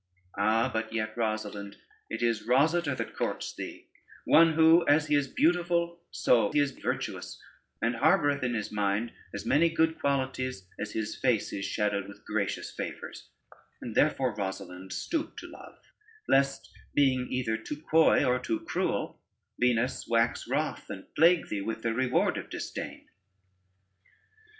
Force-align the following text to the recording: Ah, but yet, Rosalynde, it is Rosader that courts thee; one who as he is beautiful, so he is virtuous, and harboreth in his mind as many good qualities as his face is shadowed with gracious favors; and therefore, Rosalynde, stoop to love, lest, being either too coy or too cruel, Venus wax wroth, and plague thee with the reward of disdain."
Ah, 0.35 0.67
but 0.73 0.91
yet, 0.91 1.15
Rosalynde, 1.15 1.75
it 2.09 2.23
is 2.23 2.47
Rosader 2.47 2.97
that 2.97 3.13
courts 3.15 3.53
thee; 3.55 3.87
one 4.25 4.53
who 4.53 4.83
as 4.87 5.05
he 5.05 5.13
is 5.15 5.27
beautiful, 5.27 6.01
so 6.09 6.51
he 6.53 6.59
is 6.59 6.71
virtuous, 6.71 7.39
and 7.83 7.93
harboreth 7.97 8.41
in 8.43 8.55
his 8.55 8.71
mind 8.71 9.11
as 9.31 9.45
many 9.45 9.69
good 9.69 9.99
qualities 9.99 10.67
as 10.79 10.93
his 10.93 11.15
face 11.15 11.53
is 11.53 11.65
shadowed 11.65 12.07
with 12.07 12.25
gracious 12.25 12.71
favors; 12.71 13.29
and 13.79 13.93
therefore, 13.93 14.35
Rosalynde, 14.35 14.91
stoop 14.91 15.37
to 15.37 15.47
love, 15.47 15.77
lest, 16.27 16.71
being 16.95 17.31
either 17.31 17.55
too 17.55 17.79
coy 17.79 18.23
or 18.25 18.39
too 18.39 18.61
cruel, 18.61 19.21
Venus 19.59 20.07
wax 20.09 20.47
wroth, 20.47 20.89
and 20.89 21.13
plague 21.13 21.45
thee 21.49 21.61
with 21.61 21.83
the 21.83 21.93
reward 21.93 22.37
of 22.39 22.49
disdain." 22.49 23.07